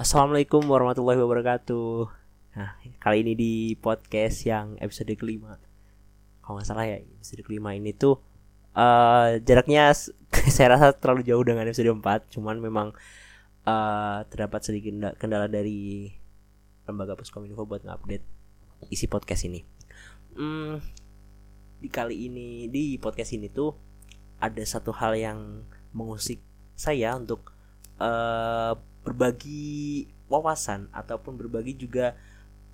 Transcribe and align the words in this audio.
Assalamualaikum 0.00 0.64
warahmatullahi 0.64 1.20
wabarakatuh. 1.20 2.08
Nah, 2.56 2.72
kali 3.04 3.20
ini 3.20 3.36
di 3.36 3.52
podcast 3.76 4.48
yang 4.48 4.80
episode 4.80 5.12
kelima. 5.12 5.60
Kalau 6.40 6.56
nggak 6.56 6.72
salah 6.72 6.88
ya, 6.88 7.04
episode 7.04 7.44
kelima 7.44 7.76
ini 7.76 7.92
tuh 7.92 8.16
uh, 8.80 9.36
jaraknya 9.44 9.92
saya 10.56 10.72
rasa 10.72 10.96
terlalu 10.96 11.28
jauh 11.28 11.44
dengan 11.44 11.68
episode 11.68 11.92
4 11.92 12.32
Cuman 12.32 12.64
memang 12.64 12.96
uh, 13.68 14.24
terdapat 14.32 14.64
sedikit 14.64 15.20
kendala 15.20 15.52
dari 15.52 16.08
lembaga 16.88 17.12
Puskominfo 17.12 17.68
buat 17.68 17.84
ngupdate 17.84 18.24
isi 18.88 19.04
podcast 19.04 19.52
ini. 19.52 19.68
Hmm, 20.32 20.80
di 21.76 21.92
kali 21.92 22.24
ini 22.24 22.72
di 22.72 22.96
podcast 22.96 23.36
ini 23.36 23.52
tuh 23.52 23.76
ada 24.40 24.64
satu 24.64 24.96
hal 24.96 25.12
yang 25.12 25.68
mengusik 25.92 26.40
saya 26.72 27.12
untuk 27.12 27.52
uh, 28.00 28.80
berbagi 29.02 30.06
wawasan 30.30 30.92
ataupun 30.92 31.34
berbagi 31.40 31.74
juga 31.74 32.14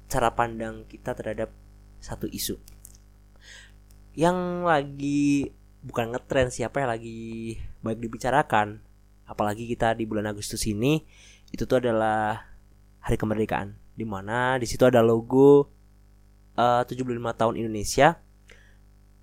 cara 0.06 0.30
pandang 0.34 0.86
kita 0.86 1.14
terhadap 1.14 1.50
satu 1.98 2.28
isu. 2.30 2.58
Yang 4.16 4.38
lagi 4.64 5.24
bukan 5.86 6.14
ngetren 6.14 6.50
siapa 6.50 6.82
yang 6.82 6.90
lagi 6.90 7.56
baik 7.84 8.02
dibicarakan 8.02 8.82
apalagi 9.26 9.66
kita 9.70 9.94
di 9.94 10.06
bulan 10.06 10.30
Agustus 10.30 10.66
ini 10.66 11.02
itu 11.50 11.62
tuh 11.66 11.78
adalah 11.78 12.42
hari 13.02 13.14
kemerdekaan 13.18 13.78
di 13.95 14.02
mana 14.02 14.58
di 14.58 14.66
situ 14.66 14.82
ada 14.82 15.02
logo 15.02 15.70
uh, 16.58 16.82
75 16.84 17.06
tahun 17.38 17.54
Indonesia. 17.60 18.18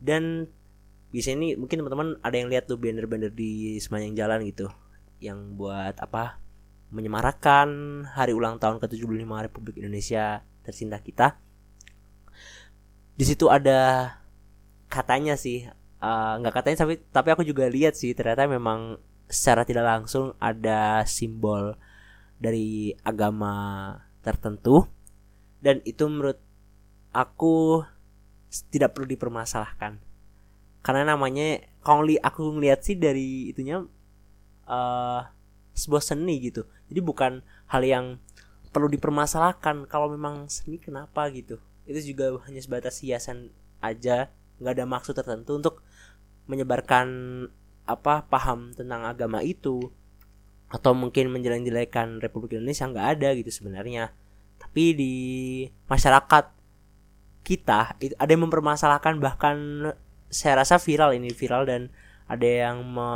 Dan 0.04 0.52
bisa 1.14 1.32
ini 1.32 1.56
mungkin 1.56 1.80
teman-teman 1.80 2.20
ada 2.20 2.36
yang 2.36 2.52
lihat 2.52 2.68
tuh 2.68 2.76
banner-banner 2.76 3.32
di 3.32 3.78
sepanjang 3.80 4.18
jalan 4.18 4.44
gitu 4.44 4.68
yang 5.24 5.56
buat 5.56 5.96
apa 6.02 6.43
menyemarakan 6.94 7.68
hari 8.14 8.38
ulang 8.38 8.62
tahun 8.62 8.78
ke-75 8.78 9.26
Republik 9.26 9.82
Indonesia 9.82 10.46
tercinta 10.62 11.02
kita. 11.02 11.42
Di 13.18 13.26
situ 13.26 13.50
ada 13.50 14.14
katanya 14.88 15.34
sih 15.34 15.66
eh, 15.74 16.34
nggak 16.38 16.54
uh, 16.54 16.58
katanya 16.62 16.86
tapi 16.86 17.02
tapi 17.10 17.30
aku 17.34 17.42
juga 17.42 17.66
lihat 17.66 17.98
sih 17.98 18.14
ternyata 18.14 18.46
memang 18.46 19.02
secara 19.26 19.66
tidak 19.66 19.90
langsung 19.90 20.38
ada 20.38 21.02
simbol 21.10 21.74
dari 22.38 22.94
agama 23.02 23.98
tertentu. 24.22 24.86
Dan 25.64 25.80
itu 25.88 26.06
menurut 26.06 26.38
aku 27.16 27.82
tidak 28.70 28.94
perlu 28.94 29.08
dipermasalahkan. 29.10 29.98
Karena 30.84 31.16
namanya 31.16 31.64
kalau 31.80 32.04
li 32.04 32.20
aku 32.20 32.44
ngeliat 32.54 32.84
sih 32.84 33.00
dari 33.00 33.50
itunya 33.50 33.80
uh, 34.68 35.22
sebuah 35.74 36.04
seni 36.04 36.38
gitu 36.44 36.68
jadi 36.94 37.02
bukan 37.02 37.42
hal 37.66 37.82
yang 37.82 38.06
perlu 38.70 38.86
dipermasalahkan 38.86 39.90
kalau 39.90 40.14
memang 40.14 40.46
seni 40.46 40.78
kenapa 40.78 41.26
gitu. 41.34 41.58
Itu 41.90 42.14
juga 42.14 42.38
hanya 42.46 42.62
sebatas 42.62 43.02
hiasan 43.02 43.50
aja 43.82 44.30
nggak 44.62 44.74
ada 44.78 44.86
maksud 44.86 45.18
tertentu 45.18 45.58
untuk 45.58 45.82
menyebarkan 46.46 47.08
apa 47.90 48.30
paham 48.30 48.78
tentang 48.78 49.10
agama 49.10 49.42
itu. 49.42 49.90
Atau 50.70 50.94
mungkin 50.94 51.34
menjelek-jelekan 51.34 52.22
Republik 52.22 52.58
Indonesia 52.58 52.86
nggak 52.86 53.08
ada 53.18 53.30
gitu 53.34 53.50
sebenarnya. 53.50 54.14
Tapi 54.62 54.94
di 54.94 55.14
masyarakat 55.90 56.54
kita 57.42 57.98
ada 57.98 58.30
yang 58.30 58.46
mempermasalahkan 58.46 59.18
bahkan 59.18 59.58
saya 60.30 60.62
rasa 60.62 60.78
viral 60.78 61.18
ini 61.18 61.34
viral 61.34 61.66
dan 61.66 61.90
ada 62.30 62.48
yang 62.48 62.86
me, 62.86 63.10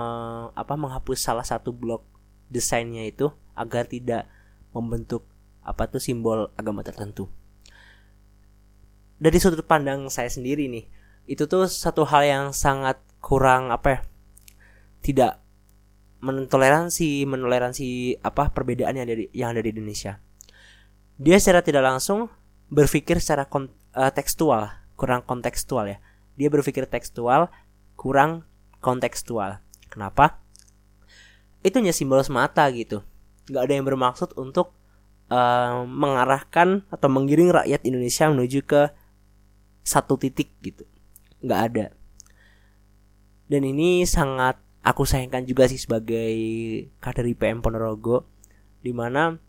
apa 0.53 0.73
menghapus 0.75 1.17
salah 1.17 1.45
satu 1.45 1.71
blok 1.71 2.03
desainnya 2.51 3.07
itu 3.07 3.31
agar 3.57 3.89
tidak 3.89 4.29
membentuk 4.71 5.25
apa 5.65 5.89
tuh 5.89 5.97
simbol 5.97 6.53
agama 6.53 6.85
tertentu. 6.85 7.25
Dari 9.17 9.37
sudut 9.41 9.65
pandang 9.65 10.07
saya 10.13 10.29
sendiri 10.29 10.69
nih, 10.69 10.85
itu 11.25 11.49
tuh 11.49 11.65
satu 11.65 12.05
hal 12.05 12.23
yang 12.23 12.45
sangat 12.53 13.01
kurang 13.17 13.73
apa 13.73 13.87
ya? 13.89 13.99
Tidak 15.01 15.33
mentoleransi, 16.21 17.25
menoleransi 17.25 18.21
apa 18.21 18.53
perbedaan 18.53 18.93
yang 18.93 19.05
ada 19.09 19.15
di, 19.17 19.25
yang 19.33 19.49
ada 19.57 19.61
di 19.65 19.73
Indonesia. 19.73 20.21
Dia 21.17 21.41
secara 21.41 21.65
tidak 21.65 21.81
langsung 21.81 22.29
berpikir 22.69 23.17
secara 23.17 23.49
kon, 23.49 23.73
uh, 23.97 24.13
tekstual, 24.13 24.69
kurang 24.93 25.25
kontekstual 25.25 25.89
ya 25.89 25.97
dia 26.37 26.49
berpikir 26.53 26.85
tekstual 26.85 27.49
kurang 27.97 28.45
kontekstual 28.79 29.61
kenapa 29.89 30.41
itu 31.65 31.81
hanya 31.81 31.91
simbol 31.91 32.21
semata 32.21 32.63
gitu 32.69 33.01
nggak 33.47 33.63
ada 33.63 33.73
yang 33.73 33.85
bermaksud 33.87 34.35
untuk 34.35 34.75
uh, 35.31 35.83
mengarahkan 35.87 36.83
atau 36.91 37.07
menggiring 37.07 37.51
rakyat 37.51 37.81
Indonesia 37.87 38.27
menuju 38.27 38.59
ke 38.67 38.91
satu 39.87 40.19
titik 40.19 40.51
gitu 40.63 40.83
nggak 41.43 41.61
ada 41.71 41.85
dan 43.47 43.61
ini 43.63 44.03
sangat 44.03 44.59
aku 44.83 45.07
sayangkan 45.07 45.47
juga 45.47 45.67
sih 45.71 45.79
sebagai 45.79 46.35
kader 46.99 47.27
IPM 47.31 47.63
Ponorogo 47.63 48.27
di 48.83 48.91
mana 48.91 49.39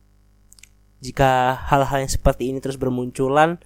jika 0.99 1.55
hal-hal 1.71 2.07
yang 2.07 2.11
seperti 2.11 2.51
ini 2.51 2.59
terus 2.59 2.79
bermunculan 2.79 3.63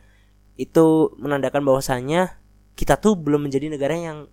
itu 0.60 1.16
menandakan 1.16 1.64
bahwasanya 1.64 2.36
kita 2.76 3.00
tuh 3.00 3.16
belum 3.16 3.48
menjadi 3.48 3.72
negara 3.72 3.96
yang 3.96 4.28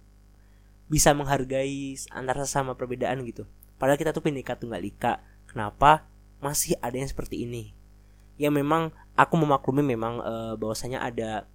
bisa 0.92 1.14
menghargai 1.14 1.96
antara 2.12 2.44
sesama 2.44 2.74
perbedaan 2.76 3.22
gitu. 3.24 3.46
Padahal 3.78 3.96
kita 3.96 4.12
tuh 4.12 4.26
Bhinneka 4.26 4.58
Tunggal 4.60 4.84
Ika. 4.84 5.22
Kenapa 5.50 6.06
masih 6.40 6.78
ada 6.80 6.94
yang 6.94 7.10
seperti 7.10 7.44
ini? 7.44 7.74
Ya 8.40 8.54
memang 8.54 8.94
aku 9.18 9.36
memaklumi 9.36 9.84
memang 9.84 10.22
e, 10.22 10.34
bahwasanya 10.56 11.04
ada 11.04 11.50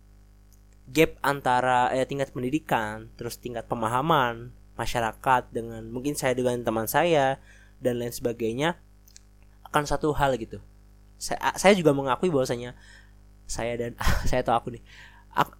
gap 0.90 1.16
antara 1.24 1.88
eh, 1.94 2.04
tingkat 2.04 2.34
pendidikan, 2.34 3.08
terus 3.16 3.40
tingkat 3.40 3.64
pemahaman 3.64 4.52
masyarakat 4.74 5.48
dengan 5.54 5.86
mungkin 5.88 6.18
saya 6.18 6.34
dengan 6.36 6.60
teman 6.60 6.90
saya 6.90 7.40
dan 7.80 8.02
lain 8.02 8.12
sebagainya 8.12 8.76
akan 9.70 9.86
satu 9.88 10.12
hal 10.12 10.36
gitu. 10.36 10.60
Saya 11.16 11.54
saya 11.56 11.72
juga 11.72 11.96
mengakui 11.96 12.28
bahwasanya 12.28 12.76
saya 13.48 13.78
dan 13.80 13.96
saya 14.28 14.44
atau 14.44 14.58
aku 14.58 14.74
nih 14.74 14.84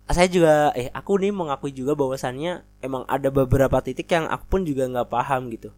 saya 0.07 0.31
juga 0.31 0.71
eh 0.79 0.87
aku 0.95 1.19
nih 1.19 1.35
mengakui 1.35 1.75
juga 1.75 1.99
bahwasannya 1.99 2.63
emang 2.79 3.03
ada 3.11 3.27
beberapa 3.35 3.83
titik 3.83 4.07
yang 4.07 4.31
aku 4.31 4.47
pun 4.47 4.61
juga 4.63 4.87
nggak 4.87 5.11
paham 5.11 5.51
gitu 5.51 5.75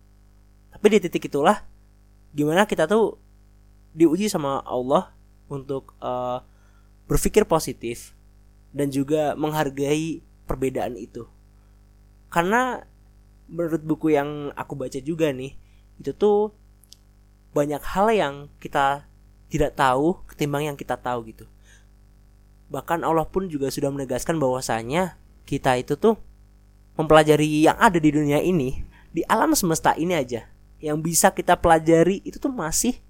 tapi 0.68 0.86
di 0.92 0.98
titik 1.00 1.32
itulah 1.32 1.64
gimana 2.36 2.68
kita 2.68 2.84
tuh 2.84 3.16
diuji 3.96 4.28
sama 4.28 4.60
Allah 4.68 5.16
untuk 5.48 5.96
uh, 6.04 6.44
berpikir 7.08 7.48
positif 7.48 8.12
dan 8.76 8.92
juga 8.92 9.32
menghargai 9.40 10.20
perbedaan 10.44 11.00
itu. 11.00 11.24
Karena 12.28 12.84
menurut 13.48 13.80
buku 13.80 14.12
yang 14.12 14.52
aku 14.52 14.76
baca 14.76 15.00
juga 15.00 15.32
nih 15.32 15.56
itu 15.96 16.12
tuh 16.12 16.52
banyak 17.56 17.80
hal 17.80 18.12
yang 18.12 18.34
kita 18.60 19.08
tidak 19.48 19.72
tahu 19.72 20.20
ketimbang 20.28 20.68
yang 20.68 20.76
kita 20.76 21.00
tahu 21.00 21.32
gitu. 21.32 21.48
Bahkan 22.68 23.00
Allah 23.00 23.24
pun 23.24 23.48
juga 23.48 23.72
sudah 23.72 23.88
menegaskan 23.88 24.36
bahwasanya 24.36 25.16
kita 25.48 25.80
itu 25.80 25.96
tuh 25.96 26.20
mempelajari 27.00 27.64
yang 27.64 27.80
ada 27.80 27.96
di 27.96 28.12
dunia 28.12 28.44
ini 28.44 28.84
di 29.08 29.24
alam 29.24 29.56
semesta 29.56 29.96
ini 29.96 30.12
aja 30.12 30.44
yang 30.80 31.00
bisa 31.00 31.32
kita 31.32 31.56
pelajari 31.56 32.20
itu 32.22 32.36
tuh 32.36 32.52
masih 32.52 33.00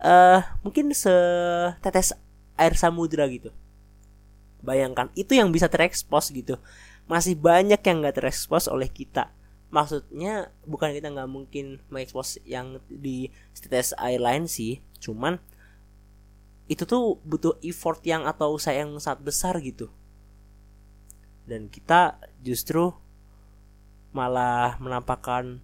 uh, 0.00 0.44
mungkin 0.60 0.92
setetes 0.92 2.12
air 2.56 2.74
samudra 2.76 3.24
gitu. 3.28 3.52
Bayangkan 4.60 5.12
itu 5.14 5.36
yang 5.36 5.52
bisa 5.52 5.68
terekspos 5.70 6.32
gitu. 6.32 6.58
Masih 7.06 7.38
banyak 7.38 7.78
yang 7.78 8.02
nggak 8.02 8.18
terekspos 8.18 8.66
oleh 8.66 8.90
kita. 8.90 9.30
Maksudnya 9.70 10.50
bukan 10.66 10.94
kita 10.94 11.12
nggak 11.12 11.30
mungkin 11.30 11.82
mengekspos 11.92 12.42
yang 12.42 12.82
di 12.90 13.30
tetes 13.54 13.94
air 14.00 14.18
lain 14.18 14.50
sih. 14.50 14.82
Cuman 14.98 15.38
itu 16.66 16.82
tuh 16.82 17.22
butuh 17.22 17.54
effort 17.62 18.02
yang 18.02 18.26
atau 18.26 18.58
usaha 18.58 18.74
yang 18.74 18.90
sangat 18.98 19.22
besar 19.22 19.54
gitu. 19.62 19.86
Dan 21.46 21.70
kita 21.70 22.18
justru 22.42 22.90
malah 24.10 24.74
menampakkan 24.82 25.62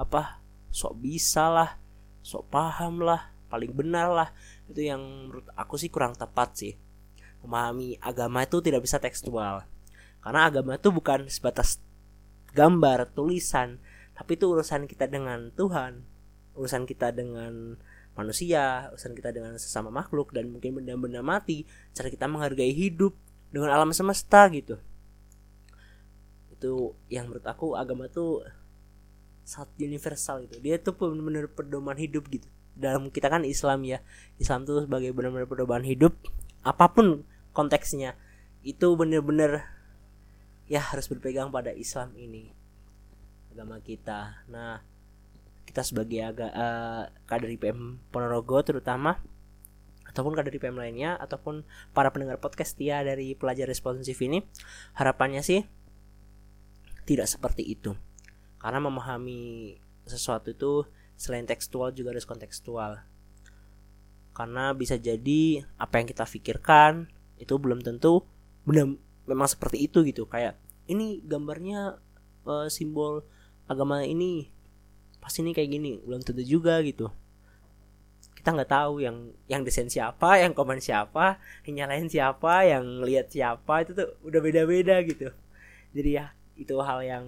apa 0.00 0.40
sok 0.72 0.96
bisa 0.96 1.52
lah 1.52 1.76
sok 2.24 2.48
paham 2.48 3.04
lah 3.04 3.28
paling 3.52 3.76
benar 3.76 4.08
lah 4.08 4.28
itu 4.72 4.88
yang 4.88 5.02
menurut 5.28 5.44
aku 5.52 5.76
sih 5.76 5.92
kurang 5.92 6.16
tepat 6.16 6.56
sih. 6.56 6.74
Memahami 7.44 8.00
agama 8.00 8.44
itu 8.44 8.60
tidak 8.60 8.84
bisa 8.84 9.00
tekstual. 9.00 9.64
Karena 10.20 10.40
agama 10.46 10.76
itu 10.76 10.92
bukan 10.92 11.26
sebatas 11.26 11.80
gambar 12.52 13.10
tulisan. 13.12 13.80
Tapi 14.14 14.36
itu 14.36 14.46
urusan 14.52 14.84
kita 14.84 15.08
dengan 15.08 15.48
Tuhan 15.56 16.04
urusan 16.60 16.84
kita 16.84 17.14
dengan 17.14 17.78
manusia, 18.12 18.92
urusan 18.92 19.14
kita 19.14 19.32
dengan 19.32 19.56
sesama 19.56 19.88
makhluk 19.88 20.34
dan 20.36 20.50
mungkin 20.50 20.76
benda-benda 20.76 21.24
mati, 21.24 21.64
cara 21.94 22.12
kita 22.12 22.26
menghargai 22.26 22.74
hidup 22.74 23.14
dengan 23.48 23.72
alam 23.72 23.94
semesta 23.94 24.44
gitu. 24.52 24.76
Itu 26.52 26.92
yang 27.08 27.30
menurut 27.30 27.46
aku 27.48 27.78
agama 27.78 28.10
tuh 28.12 28.44
sangat 29.44 29.70
universal 29.80 30.46
gitu. 30.46 30.60
Dia 30.62 30.78
tuh 30.80 30.96
benar-benar 30.96 31.50
pedoman 31.50 31.96
hidup 31.96 32.26
gitu. 32.30 32.48
dalam 32.80 33.12
kita 33.12 33.28
kan 33.28 33.44
Islam 33.44 33.84
ya 33.84 34.00
Islam 34.40 34.64
tuh 34.64 34.88
sebagai 34.88 35.12
benar-benar 35.12 35.44
perubahan 35.44 35.84
hidup 35.84 36.16
apa 36.64 36.88
pun 36.88 37.28
konteksnya 37.52 38.16
itu 38.64 38.96
benar-benar 38.96 39.68
ya 40.70 40.80
harus 40.80 41.04
berpegang 41.10 41.52
pada 41.52 41.76
Islam 41.76 42.14
ini 42.16 42.48
agama 43.52 43.82
kita 43.84 44.46
nah 44.48 44.80
kita 45.66 45.82
sebagai 45.86 46.20
agak 46.24 46.50
uh, 46.50 47.10
kader 47.26 47.50
IPM 47.54 47.98
Ponorogo 48.10 48.58
terutama 48.62 49.18
ataupun 50.06 50.34
kader 50.34 50.54
IPM 50.58 50.78
lainnya 50.78 51.14
ataupun 51.18 51.62
para 51.94 52.10
pendengar 52.10 52.42
podcast 52.42 52.74
dia 52.74 53.02
dari 53.06 53.38
pelajar 53.38 53.66
responsif 53.66 54.18
ini 54.22 54.42
harapannya 54.98 55.42
sih 55.42 55.62
tidak 57.06 57.30
seperti 57.30 57.66
itu 57.66 57.94
karena 58.60 58.78
memahami 58.78 59.74
sesuatu 60.04 60.52
itu 60.52 60.84
selain 61.16 61.48
tekstual 61.48 61.92
juga 61.96 62.12
harus 62.12 62.28
kontekstual. 62.28 63.00
Karena 64.36 64.72
bisa 64.76 65.00
jadi 65.00 65.64
apa 65.80 66.00
yang 66.00 66.06
kita 66.08 66.24
pikirkan 66.28 67.08
itu 67.40 67.56
belum 67.56 67.80
tentu 67.80 68.24
benar 68.68 68.92
memang 69.24 69.48
seperti 69.48 69.88
itu 69.88 70.04
gitu. 70.04 70.28
Kayak 70.28 70.60
ini 70.88 71.24
gambarnya 71.24 72.00
uh, 72.44 72.68
simbol 72.68 73.24
agama 73.68 74.04
ini 74.04 74.52
pasti 75.20 75.44
ini 75.44 75.52
kayak 75.52 75.70
gini 75.72 75.92
belum 76.04 76.20
tentu 76.20 76.44
juga 76.44 76.80
gitu. 76.84 77.08
Kita 78.36 78.56
nggak 78.56 78.72
tahu 78.72 79.04
yang 79.04 79.36
yang 79.48 79.60
desain 79.60 79.92
siapa 79.92 80.40
yang 80.40 80.56
komen 80.56 80.80
siapa 80.80 81.36
yang 81.68 81.84
nyalain 81.84 82.08
siapa 82.08 82.64
yang 82.64 83.04
lihat 83.04 83.28
siapa 83.28 83.84
itu 83.84 83.92
tuh 83.92 84.16
udah 84.24 84.40
beda-beda 84.40 85.04
gitu. 85.04 85.28
Jadi 85.92 86.10
ya 86.16 86.32
itu 86.56 86.72
hal 86.80 87.04
yang 87.04 87.24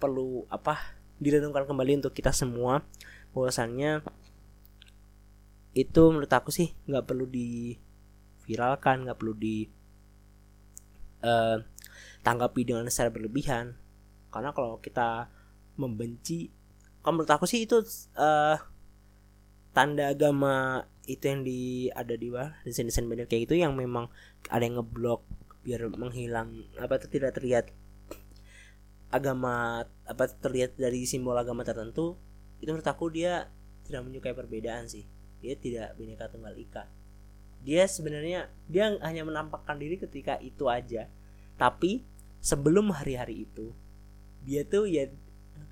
perlu 0.00 0.48
apa 0.48 0.96
direnungkan 1.20 1.68
kembali 1.68 2.00
untuk 2.00 2.16
kita 2.16 2.32
semua. 2.32 2.80
Bahwasannya 3.36 4.02
itu 5.76 6.02
menurut 6.10 6.32
aku 6.32 6.50
sih 6.50 6.72
nggak 6.88 7.06
perlu 7.06 7.28
di 7.28 7.78
viralkan 8.48 9.06
nggak 9.06 9.18
perlu 9.20 9.34
di 9.38 9.68
uh, 11.22 11.60
tanggapi 12.24 12.64
dengan 12.64 12.88
secara 12.88 13.12
berlebihan. 13.12 13.76
Karena 14.32 14.50
kalau 14.56 14.80
kita 14.80 15.28
membenci 15.76 16.50
kalau 17.00 17.20
menurut 17.20 17.32
aku 17.32 17.44
sih 17.48 17.64
itu 17.64 17.80
uh, 18.16 18.56
tanda 19.72 20.12
agama 20.12 20.84
itu 21.08 21.24
yang 21.26 21.42
di 21.42 21.88
ada 21.90 22.14
di 22.14 22.28
bawah 22.28 22.52
desain-desain 22.62 23.08
banner 23.08 23.26
kayak 23.26 23.48
gitu 23.48 23.56
yang 23.58 23.72
memang 23.74 24.12
ada 24.52 24.62
yang 24.62 24.78
ngeblok 24.78 25.24
biar 25.64 25.88
menghilang 25.92 26.64
apa 26.76 27.00
itu 27.00 27.08
tidak 27.20 27.36
terlihat 27.36 27.72
agama 29.10 29.84
apa 30.06 30.24
terlihat 30.30 30.78
dari 30.78 31.02
simbol 31.02 31.34
agama 31.34 31.66
tertentu 31.66 32.14
itu 32.62 32.70
menurut 32.70 32.86
aku 32.86 33.10
dia 33.10 33.50
tidak 33.84 34.06
menyukai 34.06 34.34
perbedaan 34.36 34.86
sih. 34.86 35.04
Dia 35.42 35.58
tidak 35.58 35.98
bineka 35.98 36.30
tunggal 36.30 36.54
ika. 36.54 36.86
Dia 37.66 37.90
sebenarnya 37.90 38.48
dia 38.70 38.94
hanya 39.02 39.26
menampakkan 39.26 39.76
diri 39.76 39.98
ketika 39.98 40.38
itu 40.38 40.70
aja. 40.70 41.10
Tapi 41.58 42.06
sebelum 42.38 42.94
hari-hari 42.94 43.44
itu 43.50 43.74
dia 44.46 44.64
tuh 44.64 44.86
ya 44.88 45.10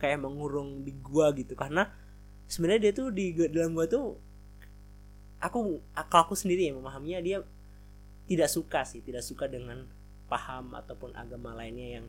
kayak 0.02 0.18
mengurung 0.18 0.82
di 0.82 0.92
gua 0.98 1.30
gitu. 1.36 1.54
Karena 1.54 1.86
sebenarnya 2.50 2.90
dia 2.90 2.92
tuh 2.96 3.14
di 3.14 3.32
dalam 3.54 3.76
gua 3.76 3.86
tuh 3.86 4.18
aku 5.38 5.78
kalau 6.10 6.22
aku 6.26 6.34
sendiri 6.34 6.66
yang 6.66 6.82
memahaminya 6.82 7.20
dia 7.22 7.38
tidak 8.26 8.50
suka 8.50 8.82
sih. 8.82 9.04
Tidak 9.04 9.22
suka 9.22 9.46
dengan 9.46 9.84
paham 10.26 10.74
ataupun 10.74 11.12
agama 11.14 11.54
lainnya 11.54 12.02
yang 12.02 12.06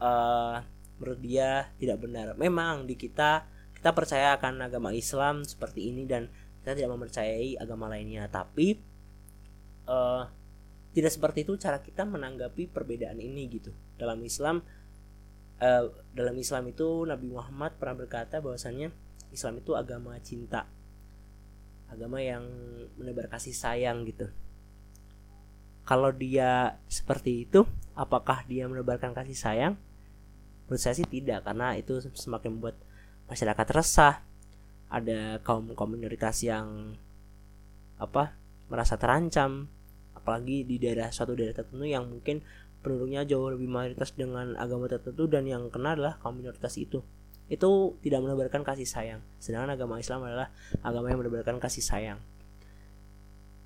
uh, 0.00 0.62
menurut 0.96 1.20
dia 1.20 1.70
tidak 1.76 2.04
benar. 2.04 2.34
Memang 2.36 2.88
di 2.88 2.96
kita 2.96 3.44
kita 3.76 3.92
percaya 3.92 4.34
akan 4.34 4.66
agama 4.66 4.90
Islam 4.90 5.44
seperti 5.44 5.92
ini 5.92 6.08
dan 6.08 6.26
kita 6.64 6.74
tidak 6.74 6.90
mempercayai 6.96 7.60
agama 7.60 7.86
lainnya. 7.86 8.26
Tapi 8.26 8.80
uh, 9.86 10.24
tidak 10.96 11.12
seperti 11.12 11.44
itu 11.44 11.54
cara 11.60 11.78
kita 11.84 12.08
menanggapi 12.08 12.72
perbedaan 12.72 13.20
ini 13.20 13.46
gitu. 13.52 13.70
Dalam 14.00 14.18
Islam 14.24 14.64
uh, 15.60 15.84
dalam 16.16 16.36
Islam 16.40 16.72
itu 16.72 17.04
Nabi 17.04 17.28
Muhammad 17.28 17.76
pernah 17.76 17.96
berkata 18.00 18.40
bahwasanya 18.40 18.90
Islam 19.30 19.60
itu 19.60 19.76
agama 19.76 20.16
cinta. 20.24 20.64
Agama 21.86 22.18
yang 22.18 22.42
menebar 22.98 23.30
kasih 23.30 23.54
sayang 23.54 24.02
gitu. 24.08 24.26
Kalau 25.86 26.10
dia 26.10 26.82
seperti 26.90 27.46
itu 27.46 27.62
apakah 27.94 28.42
dia 28.50 28.66
menebarkan 28.66 29.14
kasih 29.14 29.38
sayang 29.38 29.74
menurut 30.66 30.82
saya 30.82 30.94
sih 30.98 31.06
tidak 31.06 31.46
karena 31.46 31.78
itu 31.78 32.02
semakin 32.14 32.58
membuat 32.58 32.76
masyarakat 33.30 33.66
resah. 33.74 34.22
Ada 34.86 35.42
kaum 35.42 35.74
minoritas 35.94 36.42
yang 36.46 36.94
apa 37.98 38.34
merasa 38.70 38.94
terancam. 38.98 39.70
Apalagi 40.14 40.66
di 40.66 40.82
daerah 40.82 41.10
suatu 41.14 41.38
daerah 41.38 41.54
tertentu 41.54 41.86
yang 41.86 42.06
mungkin 42.10 42.42
penduduknya 42.82 43.26
jauh 43.26 43.50
lebih 43.50 43.70
mayoritas 43.70 44.14
dengan 44.14 44.54
agama 44.58 44.86
tertentu 44.90 45.26
dan 45.30 45.46
yang 45.46 45.70
kena 45.70 45.94
adalah 45.94 46.18
kaum 46.18 46.38
minoritas 46.38 46.74
itu. 46.78 47.02
Itu 47.46 47.98
tidak 48.02 48.26
menebarkan 48.26 48.66
kasih 48.66 48.86
sayang. 48.86 49.22
Sedangkan 49.38 49.74
agama 49.78 50.02
Islam 50.02 50.26
adalah 50.26 50.50
agama 50.82 51.10
yang 51.10 51.22
menebarkan 51.22 51.62
kasih 51.62 51.82
sayang. 51.82 52.18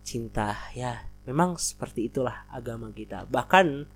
Cinta 0.05 0.57
ya 0.77 1.05
memang 1.25 1.57
seperti 1.57 2.13
itulah 2.13 2.45
agama 2.49 2.93
kita. 2.93 3.25
Bahkan 3.29 3.89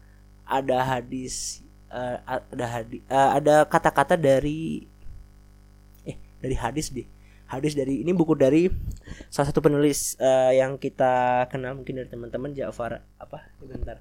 ada 0.44 0.78
hadis 0.84 1.64
uh, 1.90 2.16
ada 2.24 2.66
hadis 2.80 3.00
uh, 3.08 3.16
eh, 3.16 3.30
ada 3.42 3.54
kata-kata 3.66 4.14
dari 4.14 4.86
eh 6.04 6.16
dari 6.40 6.56
hadis 6.56 6.92
deh 6.92 7.06
hadis 7.50 7.76
dari 7.76 8.00
ini 8.00 8.12
buku 8.16 8.32
dari 8.36 8.72
salah 9.28 9.52
satu 9.52 9.60
penulis 9.60 10.16
uh, 10.16 10.52
yang 10.52 10.80
kita 10.80 11.44
kenal 11.52 11.76
mungkin 11.76 12.00
dari 12.00 12.08
teman-teman 12.08 12.56
Ja'far 12.56 13.04
apa 13.20 13.52
sebentar 13.60 14.00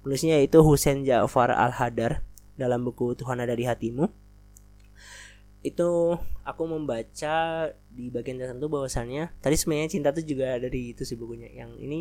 Penulisnya 0.00 0.40
itu 0.40 0.64
Husain 0.64 1.04
Ja'far 1.04 1.52
Al-Hadar 1.52 2.24
dalam 2.56 2.88
buku 2.88 3.12
Tuhan 3.20 3.36
ada 3.36 3.52
di 3.52 3.68
hatimu. 3.68 4.08
Itu 5.60 6.16
aku 6.40 6.62
membaca 6.64 7.68
di 7.92 8.08
bagian 8.08 8.40
tertentu 8.40 8.72
bahwasannya 8.72 9.28
tadi 9.44 9.60
sebenarnya 9.60 9.92
cinta 9.92 10.08
itu 10.16 10.32
juga 10.32 10.56
dari 10.56 10.96
itu 10.96 11.04
sih 11.04 11.20
bukunya. 11.20 11.52
Yang 11.52 11.70
ini 11.84 12.00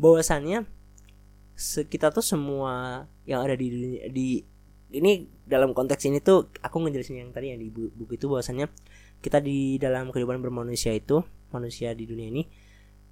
bahwasannya 0.00 0.64
kita 1.90 2.14
tuh 2.14 2.22
semua 2.22 3.04
yang 3.26 3.42
ada 3.42 3.58
di 3.58 3.66
dunia 3.74 4.02
di 4.14 4.28
ini 4.88 5.26
dalam 5.44 5.74
konteks 5.76 6.06
ini 6.08 6.22
tuh 6.22 6.48
aku 6.62 6.80
ngejelasin 6.80 7.20
yang 7.20 7.30
tadi 7.34 7.52
yang 7.52 7.60
di 7.60 7.68
buku 7.68 8.16
itu 8.16 8.30
bahwasannya 8.30 8.70
kita 9.18 9.42
di 9.42 9.76
dalam 9.76 10.08
kehidupan 10.14 10.38
bermanusia 10.38 10.94
itu 10.94 11.20
manusia 11.50 11.92
di 11.92 12.06
dunia 12.06 12.30
ini 12.30 12.42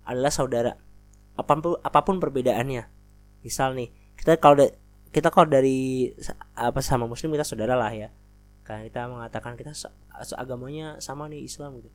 adalah 0.06 0.30
saudara. 0.30 0.72
Apa 1.36 1.52
pun 1.58 1.76
apa 1.82 2.00
pun 2.06 2.16
perbedaannya. 2.22 2.86
Misal 3.42 3.76
nih 3.76 3.90
kita 4.16 4.38
kalau 4.38 4.64
kita 5.10 5.28
kalau 5.28 5.50
dari 5.50 6.14
apa 6.54 6.80
sama 6.80 7.04
muslim 7.10 7.34
kita 7.34 7.44
saudara 7.44 7.74
lah 7.74 7.92
ya. 7.92 8.08
Karena 8.62 8.86
kita 8.86 9.10
mengatakan 9.10 9.58
kita 9.58 9.74
agamanya 10.38 10.96
sama 11.02 11.28
nih 11.28 11.44
Islam 11.44 11.82
gitu. 11.82 11.90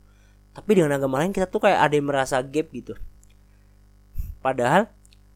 Tapi 0.52 0.70
dengan 0.76 1.00
agama 1.00 1.18
lain 1.24 1.32
kita 1.32 1.48
tuh 1.48 1.64
kayak 1.64 1.80
ada 1.80 1.94
yang 1.96 2.06
merasa 2.06 2.38
gap 2.44 2.68
gitu. 2.70 2.94
Padahal 4.44 4.92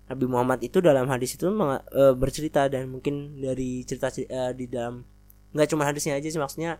Nabi 0.07 0.25
Muhammad 0.31 0.63
itu 0.63 0.79
dalam 0.79 1.11
hadis 1.11 1.35
itu 1.35 1.51
e, 1.51 2.03
bercerita 2.15 2.71
dan 2.71 2.87
mungkin 2.87 3.43
dari 3.43 3.83
cerita 3.83 4.11
e, 4.15 4.55
di 4.55 4.71
dalam 4.71 5.03
nggak 5.51 5.69
cuma 5.73 5.83
hadisnya 5.83 6.15
aja 6.15 6.31
sih 6.31 6.39
maksudnya 6.39 6.79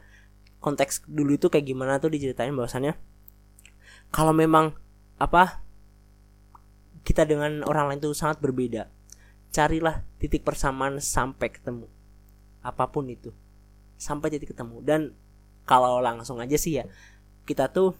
konteks 0.62 1.06
dulu 1.06 1.35
itu 1.35 1.50
kayak 1.50 1.66
gimana 1.66 1.99
tuh 1.99 2.11
diceritain 2.11 2.54
bahwasannya. 2.54 2.95
Kalau 4.14 4.30
memang 4.30 4.78
apa 5.18 5.62
kita 7.02 7.26
dengan 7.26 7.66
orang 7.66 7.90
lain 7.90 8.00
itu 8.02 8.14
sangat 8.14 8.42
berbeda 8.42 8.90
carilah 9.54 10.02
titik 10.23 10.47
persamaan 10.47 11.02
sampai 11.02 11.50
ketemu. 11.50 11.87
Apa 12.62 12.90
pun 12.90 13.06
itu 13.11 13.35
sampai 13.99 14.30
titik 14.30 14.54
ketemu. 14.54 14.83
Dan 14.83 15.00
kalau 15.66 15.99
langsung 15.99 16.38
aja 16.38 16.54
sih 16.54 16.78
ya 16.78 16.85
kita 17.47 17.71
tuh 17.71 17.95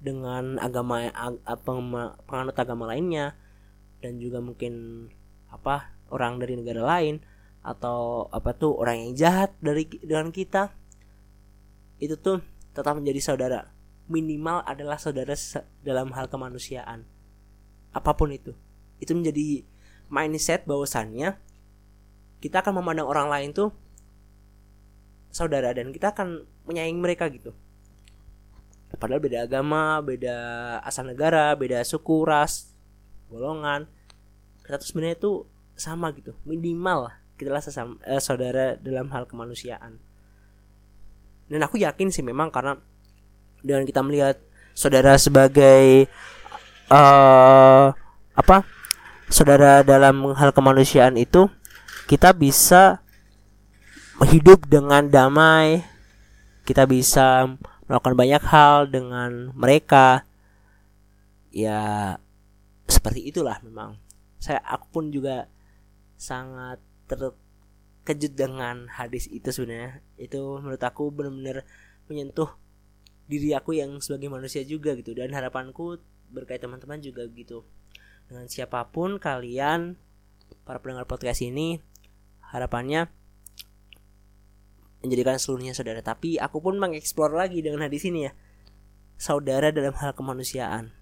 dengan 0.00 0.56
agama 0.58 1.06
penganut 2.26 2.56
agama 2.56 2.88
lainnya 2.88 3.36
dan 4.00 4.20
juga 4.20 4.40
mungkin 4.40 5.06
apa 5.52 5.92
orang 6.10 6.40
dari 6.40 6.58
negara 6.58 6.82
lain 6.82 7.20
atau 7.60 8.26
apa 8.32 8.56
tuh 8.56 8.72
orang 8.80 9.04
yang 9.04 9.12
jahat 9.16 9.52
dari 9.60 9.84
dengan 10.00 10.32
kita 10.32 10.72
itu 12.00 12.16
tuh 12.16 12.40
tetap 12.72 12.96
menjadi 12.96 13.20
saudara. 13.20 13.68
Minimal 14.10 14.66
adalah 14.66 14.98
saudara 14.98 15.36
dalam 15.84 16.10
hal 16.16 16.26
kemanusiaan. 16.26 17.06
Apa 17.94 18.16
pun 18.16 18.32
itu. 18.34 18.56
Itu 18.98 19.14
menjadi 19.14 19.62
mindset 20.10 20.66
bahwasannya 20.66 21.38
kita 22.40 22.64
akan 22.64 22.80
memandang 22.80 23.06
orang 23.06 23.28
lain 23.28 23.50
tuh 23.52 23.70
saudara 25.30 25.70
dan 25.70 25.94
kita 25.94 26.10
akan 26.10 26.42
menyayangi 26.66 26.98
mereka 26.98 27.30
gitu. 27.30 27.54
Padahal 28.90 29.22
beda 29.22 29.46
agama, 29.46 30.02
beda 30.02 30.36
asal 30.82 31.06
negara, 31.06 31.54
beda 31.54 31.78
suku, 31.86 32.26
ras, 32.26 32.69
golongan. 33.30 33.86
Kita 34.66 34.76
tuh 34.82 34.88
sebenarnya 34.90 35.16
tuh 35.18 35.36
sama 35.78 36.12
gitu, 36.12 36.36
minimal 36.44 37.08
kita 37.40 37.48
lah 37.56 37.64
sesama, 37.64 37.96
eh, 38.04 38.20
saudara 38.20 38.76
dalam 38.76 39.08
hal 39.14 39.24
kemanusiaan. 39.24 39.96
Dan 41.48 41.60
aku 41.64 41.80
yakin 41.80 42.12
sih 42.12 42.20
memang 42.20 42.52
karena 42.52 42.76
dengan 43.64 43.88
kita 43.88 44.04
melihat 44.04 44.36
saudara 44.76 45.16
sebagai 45.16 46.06
uh, 46.92 47.90
apa 48.36 48.56
saudara 49.30 49.80
dalam 49.86 50.34
hal 50.34 50.50
kemanusiaan 50.50 51.16
itu 51.16 51.46
kita 52.10 52.34
bisa 52.34 53.00
hidup 54.30 54.68
dengan 54.68 55.06
damai 55.06 55.86
kita 56.68 56.84
bisa 56.84 57.50
melakukan 57.88 58.14
banyak 58.14 58.42
hal 58.46 58.86
dengan 58.86 59.50
mereka 59.58 60.22
ya 61.50 62.14
seperti 62.90 63.30
itulah 63.30 63.62
memang 63.62 63.96
saya 64.42 64.60
aku 64.66 64.86
pun 64.90 65.04
juga 65.14 65.46
sangat 66.20 66.82
terkejut 67.08 68.34
dengan 68.36 68.90
hadis 68.90 69.30
itu 69.30 69.48
sebenarnya 69.48 70.02
itu 70.18 70.60
menurut 70.60 70.82
aku 70.82 71.08
benar-benar 71.14 71.64
menyentuh 72.10 72.50
diri 73.30 73.54
aku 73.54 73.78
yang 73.78 74.02
sebagai 74.02 74.26
manusia 74.26 74.66
juga 74.66 74.98
gitu 74.98 75.14
dan 75.14 75.30
harapanku 75.30 76.02
berkait 76.34 76.58
teman-teman 76.58 76.98
juga 76.98 77.24
gitu 77.30 77.62
dengan 78.26 78.46
siapa 78.50 78.86
pun 78.90 79.18
kalian 79.18 79.94
para 80.66 80.82
pendengar 80.82 81.06
podcast 81.06 81.42
ini 81.42 81.78
harapannya 82.50 83.10
menjadikan 85.00 85.40
seluruhnya 85.40 85.72
saudara. 85.72 86.00
Tapi 86.04 86.36
aku 86.36 86.60
pun 86.60 86.76
mengeksplor 86.76 87.32
lagi 87.32 87.64
dengan 87.64 87.84
hadis 87.84 88.04
ini 88.04 88.28
ya. 88.28 88.32
Saudara 89.20 89.72
dalam 89.72 89.92
hal 89.96 90.16
kemanusiaan. 90.16 90.92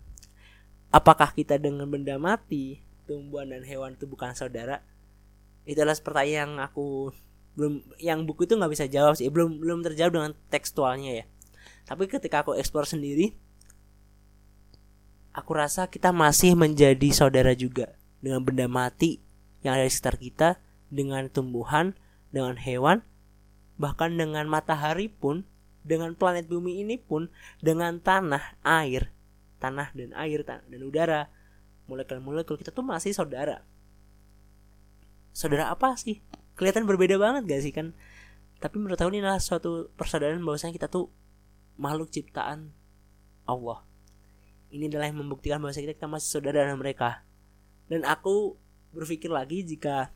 Apakah 0.89 1.37
kita 1.37 1.61
dengan 1.61 1.85
benda 1.85 2.17
mati, 2.17 2.81
tumbuhan 3.05 3.53
dan 3.53 3.61
hewan 3.61 3.93
itu 3.93 4.09
bukan 4.09 4.33
saudara? 4.33 4.81
Itulah 5.69 5.93
pertanyaan 6.01 6.57
yang 6.57 6.65
aku 6.65 7.13
belum 7.59 7.85
yang 8.01 8.25
buku 8.25 8.49
itu 8.49 8.57
nggak 8.57 8.73
bisa 8.73 8.87
jawab 8.89 9.13
sih. 9.21 9.29
Belum 9.29 9.61
belum 9.61 9.85
terjawab 9.85 10.13
dengan 10.17 10.33
tekstualnya 10.49 11.13
ya. 11.21 11.25
Tapi 11.85 12.09
ketika 12.09 12.41
aku 12.41 12.57
eksplor 12.57 12.89
sendiri, 12.89 13.37
aku 15.37 15.51
rasa 15.53 15.93
kita 15.93 16.09
masih 16.09 16.57
menjadi 16.57 17.09
saudara 17.13 17.53
juga 17.53 17.93
dengan 18.25 18.41
benda 18.41 18.65
mati 18.65 19.21
yang 19.61 19.77
ada 19.77 19.85
di 19.85 19.93
sekitar 19.93 20.17
kita, 20.17 20.49
dengan 20.89 21.29
tumbuhan, 21.29 21.93
dengan 22.33 22.57
hewan, 22.57 23.05
bahkan 23.77 24.17
dengan 24.17 24.49
matahari 24.49 25.13
pun 25.13 25.45
dengan 25.85 26.17
planet 26.17 26.49
bumi 26.49 26.81
ini 26.81 26.97
pun 26.97 27.29
dengan 27.61 28.01
tanah 28.01 28.57
air 28.65 29.13
tanah 29.59 29.93
dan 29.95 30.15
air 30.15 30.43
tanah 30.47 30.65
dan 30.67 30.81
udara. 30.83 31.23
Molekul-molekul 31.91 32.59
kita 32.61 32.71
tuh 32.71 32.85
masih 32.85 33.13
saudara. 33.13 33.65
Saudara 35.33 35.71
apa 35.73 35.95
sih? 35.97 36.21
Kelihatan 36.59 36.85
berbeda 36.85 37.17
banget 37.17 37.47
gak 37.47 37.63
sih 37.63 37.73
kan? 37.73 37.95
Tapi 38.59 38.77
menurut 38.83 38.99
aku 38.99 39.15
ini 39.15 39.23
adalah 39.23 39.39
suatu 39.39 39.89
persaudaraan 39.95 40.43
bahwasanya 40.43 40.75
kita 40.75 40.91
tuh 40.91 41.09
makhluk 41.79 42.11
ciptaan 42.11 42.75
Allah. 43.47 43.87
Ini 44.69 44.91
adalah 44.91 45.09
yang 45.09 45.23
membuktikan 45.23 45.63
bahwa 45.63 45.73
kita, 45.73 45.95
kita 45.95 46.11
masih 46.11 46.29
saudara 46.29 46.67
dengan 46.67 46.83
mereka. 46.83 47.25
Dan 47.89 48.05
aku 48.05 48.59
berpikir 48.93 49.33
lagi 49.33 49.65
jika 49.65 50.13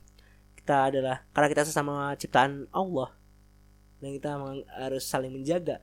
kita 0.58 0.92
adalah 0.92 1.24
karena 1.32 1.48
kita 1.48 1.62
sesama 1.66 2.12
ciptaan 2.14 2.68
Allah 2.70 3.10
dan 3.98 4.14
kita 4.14 4.30
harus 4.78 5.04
saling 5.06 5.34
menjaga 5.34 5.82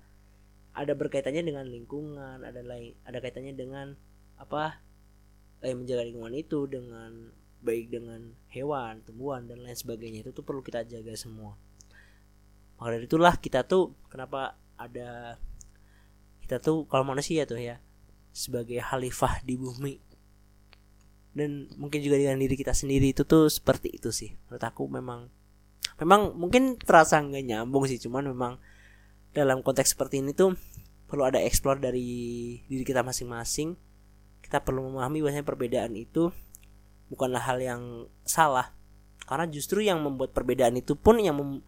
ada 0.79 0.95
berkaitannya 0.95 1.43
dengan 1.43 1.67
lingkungan 1.67 2.39
ada 2.39 2.63
lain 2.63 2.95
ada 3.03 3.19
kaitannya 3.19 3.51
dengan 3.51 3.99
apa 4.39 4.79
eh, 5.59 5.75
menjaga 5.75 6.07
lingkungan 6.07 6.31
itu 6.39 6.63
dengan 6.71 7.35
baik 7.59 7.91
dengan 7.91 8.31
hewan 8.55 9.03
tumbuhan 9.03 9.43
dan 9.43 9.59
lain 9.59 9.75
sebagainya. 9.75 10.23
Itu 10.23 10.31
tuh 10.31 10.47
perlu 10.47 10.63
kita 10.63 10.87
jaga 10.87 11.11
semua. 11.19 11.59
Maka 12.79 12.95
dari 12.95 13.05
itulah 13.05 13.35
kita 13.35 13.67
tuh 13.67 13.91
kenapa 14.07 14.55
ada 14.79 15.35
kita 16.39 16.63
tuh 16.63 16.87
kalau 16.87 17.03
manusia 17.03 17.43
tuh 17.43 17.59
ya 17.59 17.83
sebagai 18.31 18.79
khalifah 18.79 19.43
di 19.43 19.59
bumi 19.59 19.99
dan 21.35 21.67
mungkin 21.75 21.99
juga 21.99 22.15
dengan 22.15 22.39
diri 22.39 22.55
kita 22.55 22.71
sendiri 22.71 23.11
itu 23.11 23.27
tuh 23.27 23.51
seperti 23.51 23.91
itu 23.91 24.09
sih. 24.15 24.31
Menurut 24.47 24.63
aku 24.63 24.87
memang 24.87 25.27
memang 25.99 26.31
mungkin 26.39 26.79
terasa 26.79 27.19
nggak 27.19 27.43
nyambung 27.43 27.83
sih 27.83 27.99
cuman 27.99 28.31
memang 28.31 28.55
dalam 29.33 29.61
konteks 29.61 29.93
seperti 29.93 30.25
ini 30.25 30.33
tuh 30.33 30.57
perlu 31.09 31.25
ada 31.25 31.41
explore 31.41 31.81
dari 31.81 32.05
diri 32.65 32.83
kita 32.85 33.01
masing-masing. 33.01 33.73
Kita 34.45 34.61
perlu 34.61 34.89
memahami 34.89 35.21
bahwasanya 35.21 35.45
perbedaan 35.45 35.93
itu 35.97 36.33
bukanlah 37.09 37.41
hal 37.41 37.57
yang 37.61 37.81
salah. 38.25 38.73
Karena 39.25 39.45
justru 39.49 39.85
yang 39.85 40.01
membuat 40.01 40.33
perbedaan 40.33 40.77
itu 40.77 40.97
pun 40.97 41.21
yang 41.21 41.37
mem 41.37 41.61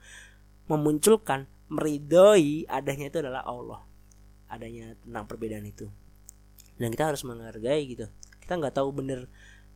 memunculkan 0.70 1.50
meridoi 1.68 2.66
adanya 2.70 3.10
itu 3.10 3.18
adalah 3.22 3.42
Allah. 3.46 3.82
Adanya 4.50 4.98
tentang 5.02 5.26
perbedaan 5.30 5.66
itu. 5.66 5.90
Dan 6.78 6.90
kita 6.94 7.14
harus 7.14 7.22
menghargai 7.22 7.82
gitu. 7.86 8.10
Kita 8.42 8.58
nggak 8.58 8.78
tahu 8.82 8.90
bener 8.94 9.30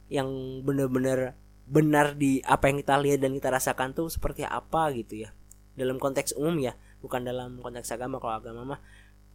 yang 0.10 0.30
bener-bener 0.62 1.34
benar 1.66 2.14
di 2.14 2.46
apa 2.46 2.70
yang 2.70 2.78
kita 2.82 2.96
lihat 3.02 3.20
dan 3.26 3.34
kita 3.34 3.50
rasakan 3.50 3.98
tuh 3.98 4.08
seperti 4.10 4.46
apa 4.46 4.90
gitu 4.94 5.26
ya. 5.26 5.30
Dalam 5.78 5.98
konteks 6.02 6.38
umum 6.38 6.58
ya 6.62 6.74
bukan 7.06 7.22
dalam 7.22 7.62
konteks 7.62 7.94
agama 7.94 8.18
kalau 8.18 8.42
agama 8.42 8.62
mah 8.76 8.82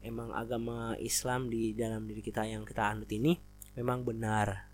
emang 0.03 0.35
agama 0.35 0.99
Islam 0.99 1.47
di 1.47 1.77
dalam 1.77 2.09
diri 2.11 2.19
kita 2.19 2.43
yang 2.43 2.67
kita 2.67 2.91
anut 2.91 3.07
ini 3.15 3.39
memang 3.79 4.03
benar. 4.03 4.67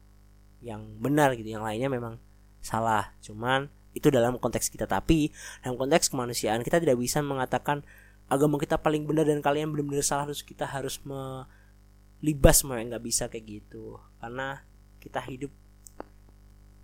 Yang 0.64 0.82
benar 0.96 1.36
gitu 1.36 1.52
yang 1.52 1.60
lainnya 1.60 1.92
memang 1.92 2.16
salah. 2.64 3.12
Cuman 3.20 3.68
itu 3.92 4.08
dalam 4.08 4.40
konteks 4.40 4.72
kita. 4.72 4.88
Tapi 4.88 5.28
dalam 5.60 5.76
konteks 5.76 6.08
kemanusiaan 6.08 6.64
kita 6.64 6.80
tidak 6.80 6.96
bisa 6.96 7.20
mengatakan 7.20 7.84
agama 8.26 8.56
kita 8.56 8.80
paling 8.80 9.04
benar 9.04 9.28
dan 9.28 9.44
kalian 9.44 9.68
benar-benar 9.70 10.06
salah. 10.06 10.24
Terus 10.32 10.42
kita 10.46 10.64
harus 10.64 11.02
melibas 11.04 12.64
yang 12.64 12.88
nggak 12.88 13.04
bisa 13.04 13.28
kayak 13.28 13.44
gitu. 13.60 14.00
Karena 14.22 14.64
kita 15.02 15.20
hidup 15.22 15.52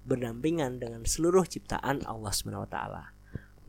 berdampingan 0.03 0.83
dengan 0.83 1.07
seluruh 1.07 1.47
ciptaan 1.47 2.03
Allah 2.07 2.33
Subhanahu 2.35 2.67
wa 2.67 2.71
taala. 2.71 3.05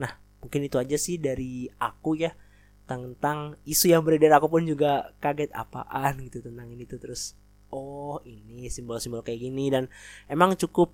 Nah, 0.02 0.18
mungkin 0.44 0.68
itu 0.68 0.76
aja 0.76 1.00
sih 1.00 1.16
dari 1.16 1.72
aku 1.80 2.20
ya 2.20 2.36
tentang 2.84 3.56
isu 3.64 3.96
yang 3.96 4.04
beredar. 4.04 4.36
Aku 4.38 4.52
pun 4.52 4.68
juga 4.68 5.16
kaget 5.24 5.56
apaan? 5.56 6.20
gitu 6.28 6.44
tentang 6.44 6.68
ini 6.68 6.84
tuh. 6.84 7.00
Terus 7.00 7.40
oh 7.72 8.20
ini 8.28 8.68
simbol-simbol 8.68 9.24
kayak 9.24 9.40
gini. 9.40 9.72
Dan 9.72 9.88
emang 10.28 10.60
cukup 10.60 10.92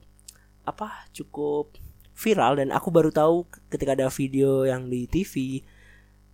apa 0.64 1.10
cukup 1.12 1.74
viral. 2.14 2.62
Dan 2.62 2.70
aku 2.70 2.94
baru 2.94 3.10
tahu 3.10 3.50
ketika 3.74 3.98
ada 3.98 4.08
video 4.14 4.70
yang 4.70 4.88
di 4.88 5.10
TV 5.10 5.66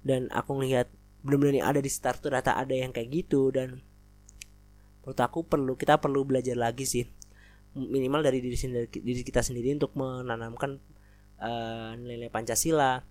dan 0.06 0.28
aku 0.30 0.60
ngelihat 0.60 0.92
benar-benar 1.26 1.74
ada 1.74 1.82
di 1.82 1.90
start 1.90 2.22
tuh 2.22 2.36
data 2.36 2.54
ada 2.60 2.76
yang 2.76 2.92
kayak 2.92 3.24
gitu. 3.24 3.50
Dan 3.56 3.80
menurut 5.02 5.20
aku 5.24 5.48
perlu 5.48 5.80
kita 5.80 5.98
perlu 6.04 6.28
belajar 6.28 6.60
lagi 6.60 6.84
sih 6.84 7.06
minimal 7.76 8.24
dari 8.24 8.40
diri 8.40 8.56
sendiri 8.56 8.88
diri 8.88 9.22
kita 9.22 9.44
sendiri 9.44 9.76
untuk 9.76 9.92
menanamkan 10.00 10.80
uh, 11.42 11.96
nilai 11.98 12.32
Pancasila. 12.32 13.04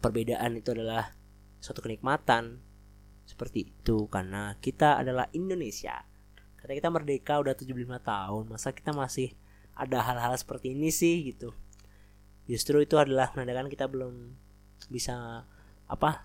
Perbedaan 0.00 0.58
itu 0.60 0.72
adalah 0.76 1.12
suatu 1.60 1.80
kenikmatan. 1.80 2.60
Seperti 3.26 3.72
itu 3.74 4.06
karena 4.06 4.54
kita 4.62 5.02
adalah 5.02 5.26
Indonesia. 5.34 6.06
Karena 6.60 6.72
kita 6.78 6.88
merdeka 6.90 7.38
udah 7.42 7.54
75 7.54 8.02
tahun 8.02 8.44
masa 8.50 8.74
kita 8.74 8.90
masih 8.94 9.34
ada 9.76 10.00
hal-hal 10.02 10.34
seperti 10.38 10.72
ini 10.72 10.90
sih 10.90 11.34
gitu. 11.34 11.52
Justru 12.46 12.82
itu 12.82 12.96
adalah 12.96 13.34
menandakan 13.34 13.66
kita 13.66 13.90
belum 13.90 14.34
bisa 14.86 15.42
apa 15.86 16.22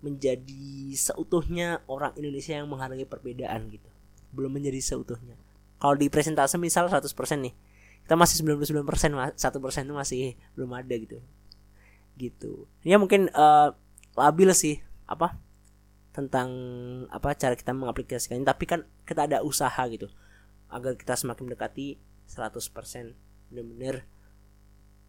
menjadi 0.00 0.96
seutuhnya 0.96 1.84
orang 1.84 2.16
Indonesia 2.16 2.56
yang 2.56 2.68
menghargai 2.68 3.04
perbedaan 3.04 3.68
gitu. 3.68 3.88
Belum 4.32 4.48
menjadi 4.48 4.80
seutuhnya. 4.80 5.36
Kalau 5.80 5.96
di 5.96 6.08
presentase 6.08 6.56
misal 6.56 6.88
100% 6.88 7.08
nih 7.40 7.54
kita 8.10 8.18
masih 8.18 8.42
99% 8.42 9.38
satu 9.38 9.62
persen 9.62 9.86
itu 9.86 9.94
masih 9.94 10.34
belum 10.58 10.74
ada 10.74 10.90
gitu. 10.98 11.22
Gitu. 12.18 12.66
Ya 12.82 12.98
mungkin 12.98 13.30
uh, 13.30 13.70
labil 14.18 14.50
sih 14.50 14.82
apa 15.06 15.38
tentang 16.10 16.50
apa 17.06 17.38
cara 17.38 17.54
kita 17.54 17.70
mengaplikasikannya. 17.70 18.42
Tapi 18.42 18.66
kan 18.66 18.82
kita 19.06 19.30
ada 19.30 19.46
usaha 19.46 19.78
gitu 19.86 20.10
agar 20.74 20.98
kita 20.98 21.14
semakin 21.14 21.54
mendekati 21.54 22.02
100% 22.26 23.14
benar-benar 23.54 24.02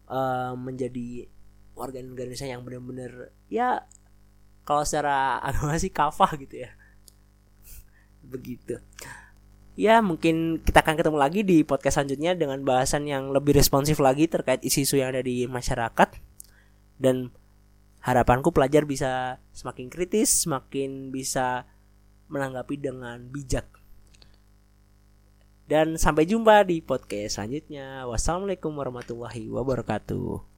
uh, 0.06 0.54
menjadi 0.54 1.26
warga 1.74 1.98
Indonesia 1.98 2.46
yang 2.46 2.62
benar-benar 2.62 3.34
ya 3.50 3.82
kalau 4.62 4.86
secara 4.86 5.36
agama 5.50 5.74
sih 5.74 5.90
kafah 5.90 6.38
gitu 6.38 6.70
ya. 6.70 6.70
Begitu 8.22 8.78
ya 9.72 10.04
mungkin 10.04 10.60
kita 10.60 10.84
akan 10.84 10.94
ketemu 11.00 11.18
lagi 11.18 11.40
di 11.42 11.64
podcast 11.64 12.00
selanjutnya 12.00 12.36
dengan 12.36 12.60
bahasan 12.60 13.08
yang 13.08 13.32
lebih 13.32 13.56
responsif 13.56 13.96
lagi 13.98 14.28
terkait 14.28 14.60
isu-isu 14.60 15.00
yang 15.00 15.16
ada 15.16 15.24
di 15.24 15.48
masyarakat 15.48 16.12
dan 17.00 17.32
harapanku 18.02 18.50
pelajar 18.50 18.84
bisa 18.84 19.38
semakin 19.54 19.86
kritis, 19.88 20.44
semakin 20.44 21.14
bisa 21.14 21.64
menanggapi 22.28 22.76
dengan 22.76 23.22
bijak. 23.30 23.66
Dan 25.66 25.96
sampai 25.96 26.28
jumpa 26.28 26.66
di 26.68 26.82
podcast 26.84 27.38
selanjutnya. 27.38 28.04
Wassalamualaikum 28.04 28.74
warahmatullahi 28.76 29.48
wabarakatuh. 29.48 30.51